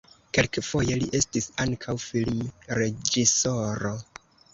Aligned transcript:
Kelkfoje 0.35 0.95
li 1.01 1.09
estis 1.19 1.47
ankaŭ 1.65 1.95
filmreĝisoro. 2.05 3.93